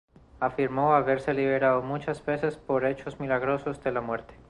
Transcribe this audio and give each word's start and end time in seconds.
Afirmó 0.39 0.95
haberse 0.95 1.31
librado 1.31 1.83
muchas 1.83 2.25
veces 2.25 2.57
por 2.57 2.85
hechos 2.87 3.19
milagrosos 3.19 3.83
de 3.83 3.91
la 3.91 4.01
muerte. 4.01 4.33